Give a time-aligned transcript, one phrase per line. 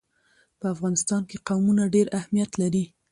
[0.59, 2.83] په افغانستان کې قومونه ډېر اهمیت لري.